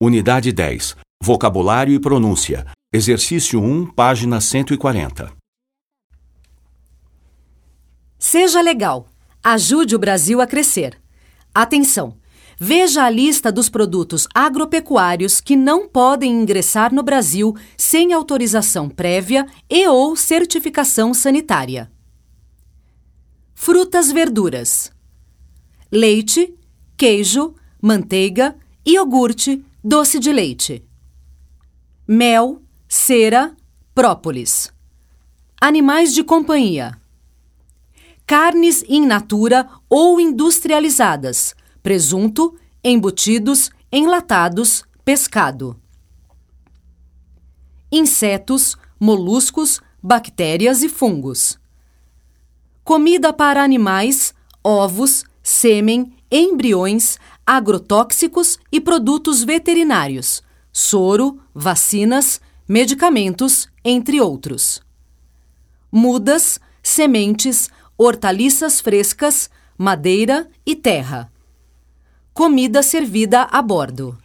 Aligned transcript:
Unidade 0.00 0.52
10. 0.52 0.96
Vocabulário 1.20 1.92
e 1.92 1.98
pronúncia. 1.98 2.64
Exercício 2.92 3.60
1, 3.60 3.86
página 3.86 4.40
140. 4.40 5.32
Seja 8.16 8.60
legal. 8.60 9.08
Ajude 9.42 9.96
o 9.96 9.98
Brasil 9.98 10.40
a 10.40 10.46
crescer. 10.46 10.96
Atenção! 11.52 12.16
Veja 12.60 13.02
a 13.02 13.10
lista 13.10 13.50
dos 13.50 13.68
produtos 13.68 14.28
agropecuários 14.32 15.40
que 15.40 15.56
não 15.56 15.88
podem 15.88 16.30
ingressar 16.30 16.94
no 16.94 17.02
Brasil 17.02 17.56
sem 17.76 18.12
autorização 18.12 18.88
prévia 18.88 19.48
e 19.68 19.84
ou 19.88 20.14
certificação 20.14 21.12
sanitária. 21.12 21.90
Frutas 23.52 24.12
verduras. 24.12 24.92
Leite, 25.90 26.54
queijo, 26.96 27.56
manteiga, 27.82 28.54
iogurte, 28.86 29.64
doce 29.88 30.18
de 30.18 30.30
leite. 30.30 30.86
Mel, 32.06 32.60
cera, 32.86 33.56
própolis. 33.94 34.70
Animais 35.58 36.12
de 36.12 36.22
companhia. 36.22 37.00
Carnes 38.26 38.84
in 38.86 39.06
natura 39.06 39.66
ou 39.88 40.20
industrializadas, 40.20 41.54
presunto, 41.82 42.54
embutidos, 42.84 43.70
enlatados, 43.90 44.84
pescado. 45.06 45.80
Insetos, 47.90 48.76
moluscos, 49.00 49.80
bactérias 50.02 50.82
e 50.82 50.90
fungos. 50.90 51.58
Comida 52.84 53.32
para 53.32 53.62
animais, 53.62 54.34
ovos, 54.62 55.24
sêmen, 55.42 56.14
embriões, 56.30 57.18
agrotóxicos 57.46 58.58
e 58.70 58.80
produtos 58.80 59.42
veterinários, 59.42 60.42
soro, 60.72 61.40
vacinas, 61.54 62.40
medicamentos, 62.68 63.68
entre 63.84 64.20
outros. 64.20 64.82
Mudas, 65.90 66.60
sementes, 66.82 67.70
hortaliças 67.96 68.80
frescas, 68.80 69.50
madeira 69.76 70.48
e 70.66 70.76
terra. 70.76 71.32
Comida 72.34 72.82
servida 72.82 73.42
a 73.50 73.62
bordo. 73.62 74.18